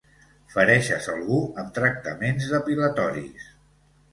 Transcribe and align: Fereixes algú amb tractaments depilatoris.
Fereixes 0.53 1.09
algú 1.15 1.37
amb 1.65 1.69
tractaments 1.77 2.49
depilatoris. 2.55 3.49